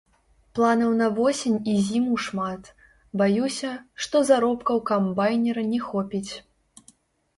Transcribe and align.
Планаў 0.59 0.91
на 1.01 1.09
восень 1.17 1.59
і 1.73 1.75
зіму 1.89 2.15
шмат, 2.29 2.71
баюся, 3.23 3.71
што 4.07 4.17
заробкаў 4.33 4.77
камбайнера 4.91 5.61
не 5.73 5.79
хопіць. 5.89 6.33